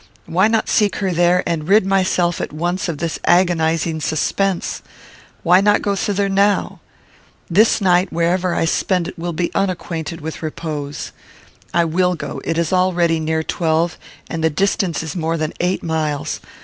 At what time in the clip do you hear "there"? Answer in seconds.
1.11-1.43